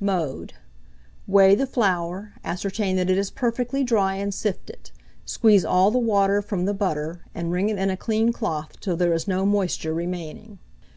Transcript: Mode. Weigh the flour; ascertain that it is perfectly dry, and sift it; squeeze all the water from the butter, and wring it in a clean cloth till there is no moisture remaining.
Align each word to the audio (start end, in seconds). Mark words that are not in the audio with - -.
Mode. 0.00 0.54
Weigh 1.28 1.54
the 1.54 1.68
flour; 1.68 2.32
ascertain 2.42 2.96
that 2.96 3.08
it 3.08 3.16
is 3.16 3.30
perfectly 3.30 3.84
dry, 3.84 4.16
and 4.16 4.34
sift 4.34 4.68
it; 4.68 4.90
squeeze 5.24 5.64
all 5.64 5.92
the 5.92 6.00
water 6.00 6.42
from 6.42 6.64
the 6.64 6.74
butter, 6.74 7.20
and 7.32 7.52
wring 7.52 7.68
it 7.68 7.78
in 7.78 7.90
a 7.90 7.96
clean 7.96 8.32
cloth 8.32 8.80
till 8.80 8.96
there 8.96 9.12
is 9.14 9.28
no 9.28 9.46
moisture 9.46 9.94
remaining. 9.94 10.58